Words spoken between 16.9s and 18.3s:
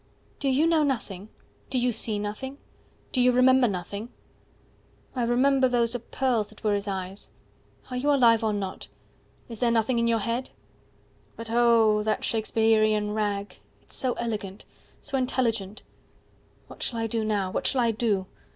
I do now? What shall I do?